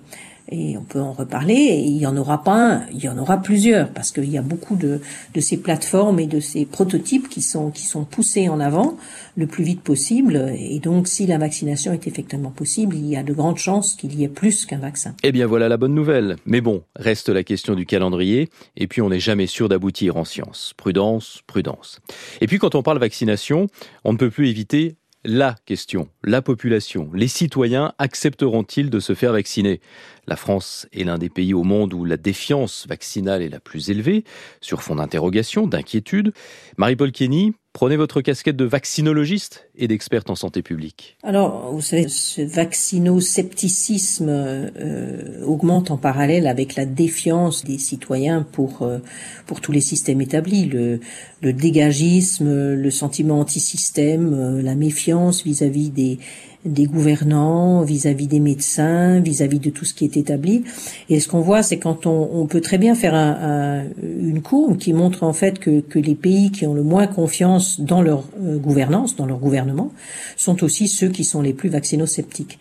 et 0.48 0.76
on 0.76 0.82
peut 0.82 1.00
en 1.00 1.12
reparler. 1.12 1.82
Il 1.86 1.96
y 1.96 2.06
en 2.06 2.16
aura 2.16 2.42
pas 2.42 2.74
un, 2.74 2.86
il 2.92 3.02
y 3.02 3.08
en 3.08 3.18
aura 3.18 3.38
plusieurs 3.38 3.90
parce 3.90 4.10
qu'il 4.10 4.30
y 4.30 4.38
a 4.38 4.42
beaucoup 4.42 4.76
de, 4.76 5.00
de 5.34 5.40
ces 5.40 5.56
plateformes 5.56 6.20
et 6.20 6.26
de 6.26 6.40
ces 6.40 6.64
prototypes 6.64 7.28
qui 7.28 7.42
sont 7.42 7.70
qui 7.70 7.84
sont 7.84 8.04
poussés 8.04 8.48
en 8.48 8.60
avant 8.60 8.96
le 9.36 9.46
plus 9.46 9.64
vite 9.64 9.80
possible. 9.80 10.52
Et 10.58 10.78
donc, 10.78 11.08
si 11.08 11.26
la 11.26 11.38
vaccination 11.38 11.92
est 11.92 12.06
effectivement 12.06 12.50
possible, 12.50 12.96
il 12.96 13.06
y 13.06 13.16
a 13.16 13.22
de 13.22 13.32
grandes 13.32 13.58
chances 13.58 13.94
qu'il 13.94 14.14
y 14.14 14.24
ait 14.24 14.28
plus 14.28 14.66
qu'un 14.66 14.78
vaccin. 14.78 15.14
Eh 15.22 15.32
bien, 15.32 15.46
voilà 15.46 15.68
la 15.68 15.76
bonne 15.76 15.94
nouvelle. 15.94 16.36
Mais 16.44 16.60
bon, 16.60 16.82
reste 16.96 17.28
la 17.28 17.42
question 17.42 17.74
du 17.74 17.86
calendrier. 17.86 18.48
Et 18.76 18.86
puis, 18.86 19.00
on 19.00 19.08
n'est 19.08 19.20
jamais 19.20 19.46
sûr 19.46 19.68
d'aboutir 19.68 20.16
en 20.16 20.24
science. 20.24 20.74
Prudence, 20.76 21.42
prudence. 21.46 22.00
Et 22.40 22.46
puis, 22.46 22.58
quand 22.58 22.74
on 22.74 22.82
parle 22.82 22.98
vaccination, 22.98 23.68
on 24.04 24.12
ne 24.12 24.18
peut 24.18 24.30
plus 24.30 24.48
éviter 24.48 24.96
la 25.24 25.54
question, 25.66 26.08
la 26.24 26.42
population, 26.42 27.10
les 27.14 27.28
citoyens 27.28 27.92
accepteront-ils 27.98 28.90
de 28.90 28.98
se 28.98 29.14
faire 29.14 29.32
vacciner? 29.32 29.80
La 30.26 30.36
France 30.36 30.86
est 30.92 31.04
l'un 31.04 31.18
des 31.18 31.28
pays 31.28 31.54
au 31.54 31.64
monde 31.64 31.94
où 31.94 32.04
la 32.04 32.16
défiance 32.16 32.86
vaccinale 32.88 33.42
est 33.42 33.48
la 33.48 33.60
plus 33.60 33.90
élevée, 33.90 34.24
sur 34.60 34.82
fond 34.82 34.96
d'interrogation, 34.96 35.66
d'inquiétude. 35.66 36.32
Marie-Paul 36.76 37.10
Kenny, 37.12 37.54
Prenez 37.74 37.96
votre 37.96 38.20
casquette 38.20 38.56
de 38.56 38.66
vaccinologiste 38.66 39.66
et 39.76 39.88
d'experte 39.88 40.28
en 40.28 40.34
santé 40.34 40.60
publique. 40.60 41.16
Alors, 41.22 41.72
vous 41.72 41.80
savez, 41.80 42.06
ce 42.08 42.42
vaccinoscepticisme 42.42 44.28
euh, 44.28 45.42
augmente 45.46 45.90
en 45.90 45.96
parallèle 45.96 46.46
avec 46.46 46.76
la 46.76 46.84
défiance 46.84 47.64
des 47.64 47.78
citoyens 47.78 48.42
pour 48.42 48.82
euh, 48.82 48.98
pour 49.46 49.62
tous 49.62 49.72
les 49.72 49.80
systèmes 49.80 50.20
établis, 50.20 50.66
le, 50.66 51.00
dégagisme, 51.40 52.74
le 52.74 52.90
sentiment 52.90 53.40
anti-système, 53.40 54.34
euh, 54.34 54.60
la 54.60 54.74
méfiance 54.74 55.42
vis-à-vis 55.42 55.88
des 55.88 56.18
des 56.64 56.84
gouvernants, 56.84 57.82
vis-à-vis 57.82 58.26
des 58.26 58.40
médecins, 58.40 59.20
vis-à-vis 59.20 59.58
de 59.58 59.70
tout 59.70 59.84
ce 59.84 59.94
qui 59.94 60.04
est 60.04 60.16
établi. 60.16 60.64
Et 61.08 61.20
ce 61.20 61.28
qu'on 61.28 61.40
voit, 61.40 61.62
c'est 61.62 61.78
quand 61.78 62.06
on, 62.06 62.30
on, 62.32 62.46
peut 62.46 62.60
très 62.60 62.78
bien 62.78 62.94
faire 62.94 63.14
un, 63.14 63.84
une 64.02 64.42
courbe 64.42 64.78
qui 64.78 64.92
montre 64.92 65.22
en 65.24 65.32
fait 65.32 65.58
que, 65.58 65.80
que, 65.80 65.98
les 65.98 66.14
pays 66.14 66.50
qui 66.50 66.66
ont 66.66 66.74
le 66.74 66.82
moins 66.82 67.06
confiance 67.06 67.80
dans 67.80 68.02
leur 68.02 68.24
euh, 68.42 68.58
gouvernance, 68.58 69.16
dans 69.16 69.26
leur 69.26 69.38
gouvernement, 69.38 69.92
sont 70.36 70.62
aussi 70.62 70.88
ceux 70.88 71.08
qui 71.08 71.24
sont 71.24 71.42
les 71.42 71.52
plus 71.52 71.68
vaccinosceptiques. 71.68 72.58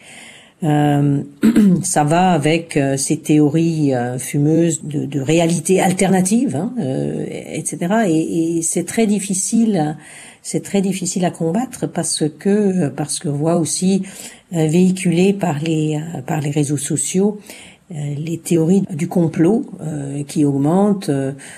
Euh, 0.63 1.23
ça 1.83 2.03
va 2.03 2.31
avec 2.31 2.77
euh, 2.77 2.95
ces 2.95 3.17
théories 3.17 3.95
euh, 3.95 4.19
fumeuses 4.19 4.83
de, 4.83 5.05
de, 5.05 5.19
réalité 5.19 5.81
alternative, 5.81 6.55
hein, 6.55 6.73
etc. 6.77 7.77
Et, 8.07 8.57
et 8.57 8.61
c'est 8.61 8.85
très 8.85 9.07
difficile 9.07 9.95
c'est 10.41 10.63
très 10.63 10.81
difficile 10.81 11.25
à 11.25 11.31
combattre 11.31 11.87
parce 11.87 12.23
que 12.39 12.89
parce 12.89 13.19
que 13.19 13.29
voit 13.29 13.57
aussi 13.57 14.03
euh, 14.53 14.67
véhiculé 14.67 15.33
par 15.33 15.59
les 15.59 15.97
euh, 15.97 16.21
par 16.21 16.41
les 16.41 16.49
réseaux 16.49 16.77
sociaux 16.77 17.39
euh, 17.91 18.15
les 18.17 18.37
théories 18.37 18.83
du 18.91 19.07
complot 19.07 19.65
qui 20.27 20.45
augmentent 20.45 21.11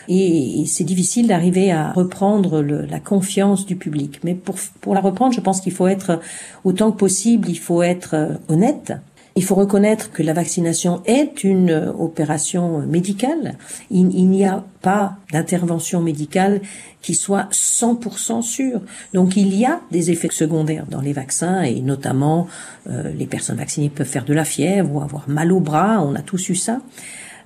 et, 0.10 0.64
c'est 0.66 0.84
difficile 0.84 1.28
d'arriver 1.28 1.72
à 1.72 1.92
reprendre 1.92 2.62
la 2.62 3.00
confiance 3.00 3.68
du 3.68 3.76
public. 3.76 4.20
Mais 4.24 4.34
pour, 4.34 4.56
pour 4.82 4.96
la 4.96 5.02
reprendre, 5.02 5.34
je 5.34 5.42
pense 5.42 5.62
qu'il 5.62 5.74
faut 5.74 5.88
être 5.88 6.20
autant 6.64 6.92
que 6.92 6.98
possible, 6.98 7.50
il 7.50 7.60
faut 7.60 7.84
être 7.84 8.40
honnête 8.48 8.94
il 9.36 9.44
faut 9.44 9.56
reconnaître 9.56 10.12
que 10.12 10.22
la 10.22 10.34
vaccination 10.34 11.02
est 11.06 11.44
une 11.44 11.72
opération 11.98 12.80
médicale. 12.80 13.56
Il, 13.90 14.30
n'y 14.30 14.46
a 14.46 14.64
pas 14.82 15.18
d'intervention 15.32 16.02
médicale 16.02 16.62
qui 17.02 17.16
soit 17.16 17.48
100% 17.52 18.44
sûre. 18.44 18.82
Donc 19.14 19.36
il 19.36 19.56
y 19.56 19.66
a 19.66 19.82
des 19.92 20.12
effets 20.12 20.30
secondaires 20.32 20.86
dans 20.88 21.02
les 21.02 21.14
vaccins 21.14 21.64
et 21.64 21.82
notamment 21.82 22.48
euh, 22.88 23.12
les 23.12 23.26
personnes 23.26 23.58
vaccinées 23.58 23.90
peuvent 23.90 24.08
faire 24.08 24.26
de 24.26 24.34
la 24.34 24.46
fièvre 24.46 24.94
ou 24.94 25.02
avoir 25.02 25.28
mal 25.28 25.52
au 25.52 25.60
bras. 25.60 26.04
On 26.06 26.14
a 26.14 26.22
tous 26.22 26.50
eu 26.50 26.56
ça. 26.56 26.82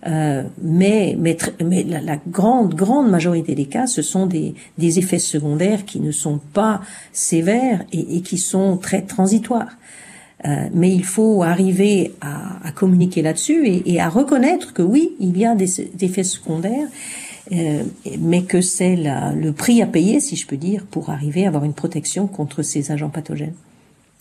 Euh, 0.05 0.43
mais 0.61 1.15
mais, 1.17 1.37
mais 1.63 1.83
la, 1.83 2.17
grande 2.27 2.75
grande 2.75 3.09
majorité 3.09 3.55
des 3.55 3.65
cas, 3.65 3.87
ce 3.87 4.01
sont 4.01 4.25
des, 4.27 4.53
des 4.77 4.99
effets 4.99 5.19
secondaires 5.19 5.85
qui 5.85 5.99
ne 5.99 6.11
sont 6.11 6.39
pas 6.53 6.81
sévères 7.13 7.83
et, 7.91 8.17
et 8.17 8.21
qui 8.21 8.37
sont 8.37 8.77
très 8.77 9.01
transitoires. 9.01 9.71
Euh, 10.45 10.69
mais 10.71 10.91
il 10.93 11.03
faut 11.03 11.41
arriver 11.41 12.13
à, 12.21 12.67
à 12.67 12.71
communiquer 12.71 13.23
là-dessus 13.23 13.65
et, 13.65 13.93
et, 13.93 13.99
à 13.99 14.07
reconnaître 14.07 14.71
que 14.73 14.83
oui, 14.83 15.13
il 15.19 15.35
y 15.35 15.45
a 15.45 15.55
des, 15.55 15.65
des 15.95 16.05
effets 16.05 16.23
secondaires, 16.23 16.87
euh, 17.51 17.81
mais 18.19 18.43
que 18.43 18.61
c'est 18.61 18.95
le 18.95 19.51
prix 19.51 19.81
à 19.81 19.87
payer, 19.87 20.19
si 20.19 20.35
je 20.35 20.45
peux 20.45 20.57
dire, 20.57 20.83
pour 20.91 21.09
arriver 21.09 21.45
à 21.45 21.47
avoir 21.47 21.63
une 21.63 21.73
protection 21.73 22.27
contre 22.27 22.61
ces 22.61 22.91
agents 22.91 23.09
pathogènes. 23.09 23.55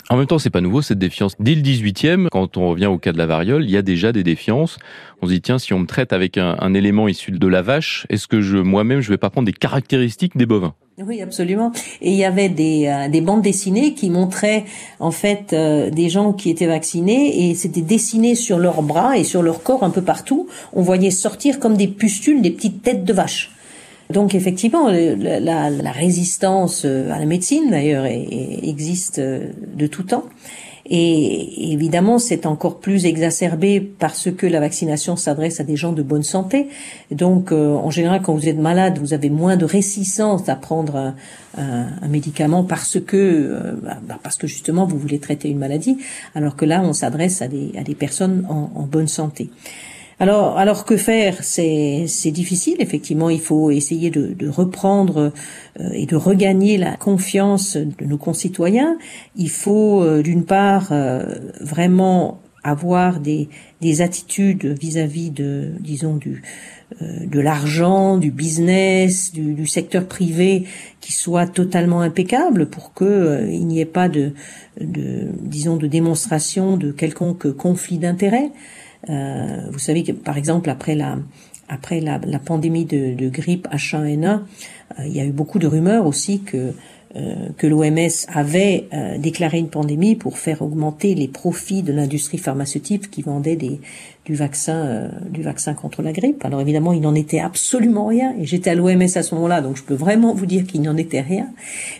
En 0.09 0.17
même 0.17 0.27
temps, 0.27 0.39
c'est 0.39 0.51
pas 0.51 0.61
nouveau 0.61 0.83
cette 0.83 1.01
défiance. 1.01 1.35
Dès 1.41 1.55
le 1.57 1.63
18e, 1.63 2.29
quand 2.31 2.57
on 2.57 2.71
revient 2.71 2.87
au 2.87 2.97
cas 2.97 3.13
de 3.13 3.19
la 3.19 3.27
variole, 3.27 3.65
il 3.65 3.71
y 3.71 3.77
a 3.77 3.83
déjà 3.83 4.13
des 4.13 4.23
défiances. 4.23 4.79
On 5.21 5.27
se 5.27 5.33
dit 5.33 5.41
tiens, 5.41 5.59
si 5.59 5.75
on 5.75 5.81
me 5.81 5.87
traite 5.87 6.13
avec 6.13 6.39
un, 6.39 6.57
un 6.61 6.75
élément 6.75 7.09
issu 7.09 7.33
de 7.33 7.47
la 7.49 7.61
vache, 7.61 8.07
est-ce 8.09 8.29
que 8.29 8.41
je 8.41 8.57
moi-même 8.57 9.01
je 9.01 9.11
vais 9.11 9.19
pas 9.19 9.31
prendre 9.31 9.47
des 9.47 9.53
caractéristiques 9.53 10.37
des 10.37 10.47
bovins? 10.47 10.75
Oui, 11.05 11.21
absolument. 11.21 11.73
Et 12.01 12.11
il 12.11 12.17
y 12.17 12.25
avait 12.25 12.49
des, 12.49 12.87
euh, 12.87 13.09
des 13.11 13.21
bandes 13.21 13.43
dessinées 13.43 13.93
qui 13.93 14.09
montraient 14.09 14.65
en 14.99 15.11
fait 15.11 15.53
euh, 15.53 15.91
des 15.91 16.09
gens 16.09 16.33
qui 16.33 16.49
étaient 16.49 16.67
vaccinés 16.67 17.51
et 17.51 17.55
c'était 17.55 17.83
dessiné 17.83 18.35
sur 18.35 18.59
leurs 18.59 18.83
bras 18.83 19.19
et 19.19 19.25
sur 19.25 19.43
leur 19.43 19.63
corps 19.63 19.85
un 19.85 19.91
peu 19.91 20.01
partout. 20.01 20.49
On 20.73 20.81
voyait 20.81 21.11
sortir 21.11 21.61
comme 21.61 21.77
des 21.77 21.87
pustules 21.89 22.41
des 22.41 22.51
petites 22.51 22.83
têtes 22.83 23.05
de 23.05 23.13
vache. 23.13 23.53
Donc 24.09 24.35
effectivement, 24.35 24.89
la, 24.89 25.39
la, 25.39 25.69
la 25.69 25.93
résistance 25.93 26.87
euh, 26.87 27.13
à 27.13 27.19
la 27.19 27.27
médecine 27.27 27.71
d'ailleurs 27.71 28.07
existe 28.07 29.21
de 29.21 29.87
tout 29.87 30.05
temps. 30.05 30.25
Et 30.89 31.73
évidemment, 31.73 32.19
c'est 32.19 32.47
encore 32.47 32.79
plus 32.79 33.07
exacerbé 33.07 33.81
parce 33.81 34.31
que 34.31 34.47
la 34.47 34.61
vaccination 34.61 35.17
s'adresse 35.17 35.59
à 35.59 35.65
des 35.65 35.75
gens 35.75 35.93
de 35.93 36.03
bonne 36.03 36.23
santé. 36.23 36.69
Donc, 37.11 37.51
euh, 37.51 37.75
en 37.75 37.91
général, 37.91 38.23
quand 38.23 38.35
vous 38.35 38.49
êtes 38.49 38.59
malade, 38.59 38.99
vous 38.99 39.13
avez 39.13 39.29
moins 39.29 39.57
de 39.57 39.65
réticence 39.65 40.49
à 40.49 40.55
prendre 40.55 40.97
un, 40.97 41.15
un, 41.57 42.09
médicament 42.09 42.63
parce 42.63 43.01
que 43.01 43.17
euh, 43.17 43.73
bah, 43.83 43.99
bah, 44.07 44.19
parce 44.23 44.37
que 44.37 44.47
justement 44.47 44.87
vous 44.87 44.99
voulez 44.99 45.19
traiter 45.19 45.49
une 45.49 45.59
maladie, 45.59 45.99
alors 46.37 46.55
que 46.55 46.65
là, 46.65 46.83
on 46.85 46.93
s'adresse 46.93 47.43
à 47.43 47.49
des, 47.49 47.73
à 47.77 47.83
des 47.83 47.97
personnes 47.97 48.47
en, 48.49 48.71
en 48.75 48.83
bonne 48.83 49.09
santé. 49.09 49.51
Alors, 50.19 50.57
alors 50.57 50.87
que 50.87 50.97
faire? 50.97 51.45
C'est 51.45 52.31
difficile. 52.31 52.77
Effectivement, 52.79 53.29
il 53.29 53.41
faut 53.41 53.71
essayer 53.71 54.11
de, 54.11 54.49
reprendre 54.49 55.33
euh, 55.81 55.91
et 55.93 56.07
de 56.07 56.17
regagner 56.17 56.79
la 56.79 56.97
confiance 56.97 57.77
de 57.77 58.05
nos 58.05 58.17
concitoyens. 58.17 58.97
Il 59.37 59.51
faut, 59.51 60.03
euh, 60.03 60.23
d'une 60.23 60.45
part, 60.45 60.89
euh, 60.91 61.35
vraiment 61.61 62.41
avoir 62.65 63.21
des, 63.21 63.49
des 63.81 64.01
attitudes 64.01 64.65
vis-à-vis 64.81 65.31
de, 65.31 65.73
disons, 65.81 66.17
du, 66.17 66.43
de 67.01 67.39
l'argent, 67.39 68.17
du 68.17 68.33
business, 68.33 69.33
du, 69.33 69.55
du, 69.55 69.69
secteur 69.69 70.09
privé 70.09 70.65
qui 71.01 71.13
soient 71.13 71.47
totalement 71.47 72.01
impeccables 72.01 72.67
pour 72.67 72.93
que 72.93 73.47
il 73.49 73.69
n'y 73.69 73.81
ait 73.81 73.85
pas 73.85 74.09
de, 74.09 74.33
de, 74.81 75.29
disons, 75.43 75.77
de 75.77 75.87
démonstration 75.87 76.77
de 76.77 76.91
quelconque 76.91 77.53
conflit 77.53 77.99
d'intérêts. 77.99 78.51
Euh, 79.09 79.69
vous 79.71 79.79
savez 79.79 80.03
que 80.03 80.13
par 80.13 80.37
exemple 80.37 80.71
après 80.71 80.95
la 80.95 81.19
après 81.69 82.01
la, 82.01 82.19
la 82.19 82.39
pandémie 82.39 82.85
de, 82.85 83.15
de, 83.15 83.29
grippe 83.29 83.67
H1N1, 83.73 84.25
euh, 84.29 84.39
il 85.05 85.13
y 85.13 85.21
a 85.21 85.25
eu 85.25 85.33
beaucoup 85.33 85.59
de 85.59 85.67
rumeurs 85.67 86.07
aussi 86.07 86.43
que 86.43 86.73
que 87.57 87.67
l'OMS 87.67 88.09
avait 88.29 88.89
euh, 88.93 89.19
déclaré 89.19 89.59
une 89.59 89.69
pandémie 89.69 90.17
pour 90.17 90.39
faire 90.39 90.63
augmenter 90.63 91.15
les 91.15 91.29
profits 91.29 91.83
de 91.83 91.93
l'industrie 91.93 92.39
pharmaceutique 92.39 93.11
qui 93.11 93.23
vendait 93.23 93.57
des, 93.57 93.81
du 94.25 94.35
vaccin 94.35 94.85
euh, 94.87 95.09
du 95.31 95.43
vaccin 95.43 95.75
contre 95.75 96.03
la 96.03 96.13
grippe. 96.13 96.45
Alors 96.45 96.61
évidemment, 96.61 96.93
il 96.93 97.01
n'en 97.01 97.15
était 97.15 97.41
absolument 97.41 98.07
rien 98.07 98.35
et 98.39 98.45
j'étais 98.45 98.71
à 98.71 98.75
l'OMS 98.75 99.03
à 99.03 99.23
ce 99.23 99.35
moment-là, 99.35 99.61
donc 99.61 99.77
je 99.77 99.83
peux 99.83 99.95
vraiment 99.95 100.35
vous 100.35 100.47
dire 100.47 100.67
qu'il 100.67 100.83
n'en 100.83 100.97
était 100.97 101.21
rien. 101.21 101.49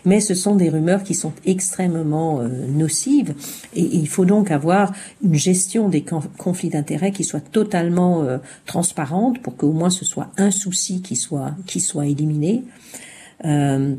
Mais 0.05 0.19
ce 0.19 0.35
sont 0.35 0.55
des 0.55 0.69
rumeurs 0.69 1.03
qui 1.03 1.15
sont 1.15 1.33
extrêmement 1.45 2.41
nocives 2.69 3.33
et, 3.75 3.81
il 3.81 4.07
faut 4.07 4.25
donc 4.25 4.51
avoir 4.51 4.93
une 5.23 5.35
gestion 5.35 5.89
des 5.89 6.03
conflits 6.37 6.69
d'intérêts 6.69 7.11
qui 7.11 7.23
soit 7.23 7.39
totalement 7.39 8.23
transparente 8.65 9.41
pour 9.41 9.55
qu'au 9.55 9.71
moins 9.71 9.89
ce 9.89 10.05
soit 10.05 10.29
un 10.37 10.51
souci 10.51 11.01
qui 11.01 11.15
soit 11.15 11.53
qui 11.65 11.79
soit 11.79 12.05
éliminé. 12.07 12.63
Euh, 13.45 13.95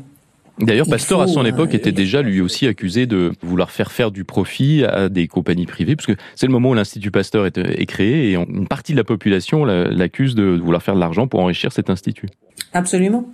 D'ailleurs, 0.60 0.88
Pasteur, 0.88 1.20
à 1.20 1.26
son 1.26 1.44
époque, 1.44 1.74
était 1.74 1.92
déjà 1.92 2.22
lui 2.22 2.40
aussi 2.40 2.66
accusé 2.66 3.06
de 3.06 3.32
vouloir 3.42 3.70
faire 3.70 3.92
faire 3.92 4.10
du 4.10 4.24
profit 4.24 4.84
à 4.84 5.08
des 5.08 5.28
compagnies 5.28 5.66
privées, 5.66 5.96
parce 5.96 6.06
que 6.06 6.16
c'est 6.34 6.46
le 6.46 6.52
moment 6.52 6.70
où 6.70 6.74
l'Institut 6.74 7.10
Pasteur 7.10 7.46
est, 7.46 7.86
créé, 7.86 8.32
et 8.32 8.34
une 8.34 8.66
partie 8.68 8.92
de 8.92 8.96
la 8.96 9.04
population 9.04 9.64
l'accuse 9.64 10.34
de 10.34 10.58
vouloir 10.62 10.82
faire 10.82 10.94
de 10.94 11.00
l'argent 11.00 11.26
pour 11.26 11.40
enrichir 11.40 11.72
cet 11.72 11.90
institut. 11.90 12.28
Absolument. 12.72 13.30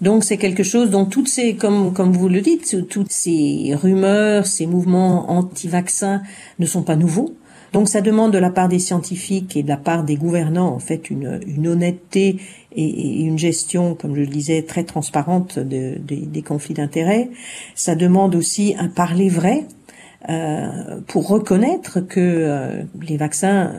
Donc 0.00 0.24
c'est 0.24 0.36
quelque 0.36 0.62
chose 0.62 0.90
dont 0.90 1.06
toutes 1.06 1.28
ces, 1.28 1.56
comme 1.56 1.92
comme 1.92 2.12
vous 2.12 2.28
le 2.28 2.40
dites, 2.40 2.88
toutes 2.88 3.10
ces 3.10 3.74
rumeurs, 3.74 4.46
ces 4.46 4.66
mouvements 4.66 5.30
anti-vaccins 5.30 6.22
ne 6.58 6.66
sont 6.66 6.82
pas 6.82 6.96
nouveaux. 6.96 7.36
Donc 7.76 7.90
ça 7.90 8.00
demande 8.00 8.32
de 8.32 8.38
la 8.38 8.48
part 8.48 8.70
des 8.70 8.78
scientifiques 8.78 9.54
et 9.54 9.62
de 9.62 9.68
la 9.68 9.76
part 9.76 10.02
des 10.02 10.16
gouvernants 10.16 10.74
en 10.74 10.78
fait 10.78 11.10
une, 11.10 11.68
honnêteté 11.68 12.38
et, 12.74 13.20
une 13.20 13.38
gestion, 13.38 13.94
comme 13.94 14.14
je 14.14 14.20
le 14.20 14.26
disais, 14.26 14.62
très 14.62 14.82
transparente 14.84 15.58
de, 15.58 15.98
des 15.98 16.40
conflits 16.40 16.72
d'intérêts. 16.72 17.28
Ça 17.74 17.94
demande 17.94 18.34
aussi 18.34 18.74
un 18.78 18.88
parler 18.88 19.28
vrai 19.28 19.66
euh, 20.30 21.02
pour 21.06 21.28
reconnaître 21.28 22.00
que 22.00 22.18
euh, 22.18 22.82
les 23.02 23.18
vaccins 23.18 23.74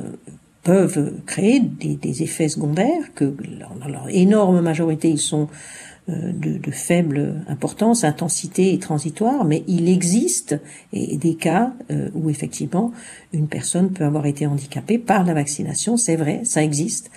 peuvent 0.61 1.13
créer 1.25 1.59
des, 1.59 1.95
des, 1.95 2.21
effets 2.21 2.49
secondaires, 2.49 3.15
que 3.15 3.25
dans 3.25 3.87
leur 3.87 4.09
énorme 4.09 4.61
majorité 4.61 5.09
ils 5.09 5.17
sont 5.17 5.47
de, 6.07 6.57
de, 6.57 6.71
faible 6.71 7.43
importance, 7.49 8.03
intensité 8.03 8.73
et 8.73 8.79
transitoire, 8.79 9.43
mais 9.43 9.63
il 9.67 9.89
existe 9.89 10.55
des 10.93 11.35
cas 11.35 11.73
euh, 11.91 12.09
où 12.13 12.29
effectivement 12.29 12.93
une 13.33 13.47
personne 13.47 13.91
peut 13.91 14.05
avoir 14.05 14.25
été 14.25 14.47
handicapée 14.47 14.97
par 14.97 15.25
la 15.25 15.33
vaccination, 15.33 15.97
c'est 15.97 16.15
vrai, 16.15 16.41
ça 16.45 16.63
existe. 16.63 17.11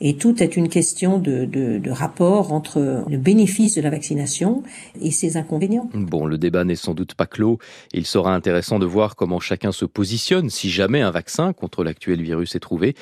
Et 0.00 0.16
tout 0.16 0.42
est 0.42 0.56
une 0.56 0.68
question 0.68 1.18
de, 1.18 1.46
de, 1.46 1.78
de, 1.78 1.90
rapport 1.90 2.52
entre 2.52 3.04
le 3.08 3.16
bénéfice 3.16 3.76
de 3.76 3.80
la 3.80 3.90
vaccination 3.90 4.62
et 5.00 5.10
ses 5.10 5.36
inconvénients. 5.36 5.88
Bon, 5.94 6.26
le 6.26 6.36
débat 6.36 6.64
n'est 6.64 6.74
sans 6.74 6.94
doute 6.94 7.14
pas 7.14 7.26
clos. 7.26 7.58
Il 7.92 8.04
sera 8.04 8.34
intéressant 8.34 8.78
de 8.78 8.86
voir 8.86 9.16
comment 9.16 9.40
chacun 9.40 9.72
se 9.72 9.84
positionne 9.84 10.50
si 10.50 10.68
jamais 10.68 11.00
un 11.00 11.10
vaccin 11.10 11.52
contre 11.52 11.84
l'actuel 11.84 12.20
virus 12.20 12.54
est 12.54 12.60
trouvé. 12.60 12.94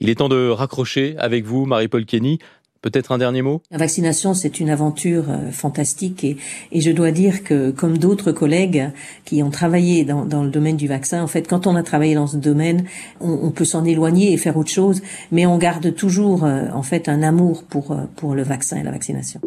Il 0.00 0.08
est 0.08 0.16
temps 0.16 0.28
de 0.28 0.48
raccrocher 0.48 1.16
avec 1.18 1.44
vous, 1.44 1.66
Marie-Paul 1.66 2.06
Kenny. 2.06 2.38
Peut-être 2.80 3.12
un 3.12 3.18
dernier 3.18 3.42
mot? 3.42 3.60
La 3.70 3.78
vaccination, 3.78 4.34
c'est 4.34 4.60
une 4.60 4.70
aventure 4.70 5.24
euh, 5.30 5.50
fantastique 5.50 6.24
et, 6.24 6.36
je 6.72 6.90
dois 6.90 7.10
dire 7.10 7.42
que, 7.42 7.70
comme 7.70 7.98
d'autres 7.98 8.32
collègues 8.32 8.90
qui 9.24 9.42
ont 9.42 9.50
travaillé 9.50 10.04
dans, 10.04 10.42
le 10.42 10.50
domaine 10.50 10.76
du 10.76 10.86
vaccin, 10.86 11.22
en 11.22 11.26
fait, 11.26 11.48
quand 11.48 11.66
on 11.66 11.74
a 11.74 11.82
travaillé 11.82 12.14
dans 12.14 12.26
ce 12.26 12.36
domaine, 12.36 12.84
on, 13.20 13.50
peut 13.50 13.64
s'en 13.64 13.84
éloigner 13.84 14.32
et 14.32 14.36
faire 14.36 14.56
autre 14.56 14.70
chose, 14.70 15.02
mais 15.32 15.44
on 15.46 15.58
garde 15.58 15.94
toujours, 15.94 16.44
euh, 16.44 16.66
en 16.72 16.82
fait, 16.82 17.08
un 17.08 17.22
amour 17.22 17.64
euh, 17.74 17.94
pour 18.16 18.34
le 18.34 18.42
vaccin 18.42 18.76
et 18.76 18.82
la 18.82 18.92
vaccination. 18.92 19.40